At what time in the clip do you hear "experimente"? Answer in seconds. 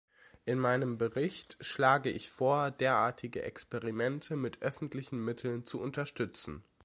3.43-4.35